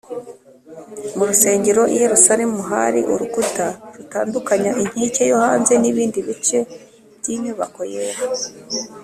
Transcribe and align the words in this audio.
Mu 1.15 1.23
rusengero 1.29 1.81
i 1.87 1.97
Yerusalemu, 2.03 2.59
hari 2.71 2.99
urukuta 3.13 3.65
rutandukanya 3.95 4.71
inkike 4.81 5.21
yo 5.31 5.37
hanze 5.45 5.73
n’ibindi 5.77 6.19
bice 6.27 6.59
by’inyubako 7.17 7.81
yera 7.93 8.21